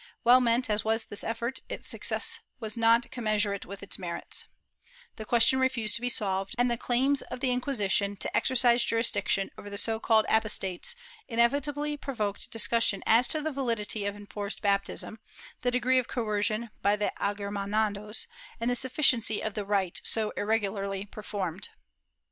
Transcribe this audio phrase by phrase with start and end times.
[0.01, 4.45] ^ Well meant as was this effort, its success was not commensurate with its merits;
[5.15, 9.51] the question refused to be solved, and the claims of the Inquisition to exercise jurisdiction
[9.59, 10.95] over the so called apostates
[11.27, 15.19] inevitably provoked discussion as to the validity of enforced baptism,
[15.61, 18.25] the degree of coercion by the Agermanados,
[18.59, 21.69] and the sufficiency of the rite so irregularly performed.